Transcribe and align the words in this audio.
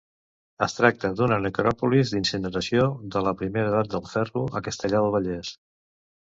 Es 0.67 0.73
tracta 0.77 1.11
d'una 1.19 1.35
necròpolis 1.43 2.13
d'incineració 2.13 2.87
de 3.17 3.23
la 3.27 3.35
Primera 3.43 3.69
Edat 3.75 3.93
del 3.93 4.09
ferro 4.15 4.43
a 4.61 4.65
Castellar 4.71 5.03
del 5.05 5.15
Vallès. 5.19 5.55